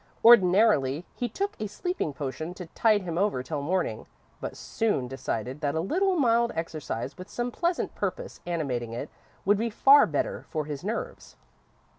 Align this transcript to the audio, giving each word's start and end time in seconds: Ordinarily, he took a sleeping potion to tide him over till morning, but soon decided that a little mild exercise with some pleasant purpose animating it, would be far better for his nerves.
Ordinarily, 0.25 1.05
he 1.15 1.29
took 1.29 1.55
a 1.59 1.67
sleeping 1.67 2.11
potion 2.11 2.55
to 2.55 2.65
tide 2.65 3.03
him 3.03 3.19
over 3.19 3.43
till 3.43 3.61
morning, 3.61 4.07
but 4.39 4.57
soon 4.57 5.07
decided 5.07 5.61
that 5.61 5.75
a 5.75 5.79
little 5.79 6.15
mild 6.15 6.51
exercise 6.55 7.19
with 7.19 7.29
some 7.29 7.51
pleasant 7.51 7.93
purpose 7.93 8.39
animating 8.47 8.93
it, 8.93 9.11
would 9.45 9.59
be 9.59 9.69
far 9.69 10.07
better 10.07 10.43
for 10.49 10.65
his 10.65 10.83
nerves. 10.83 11.35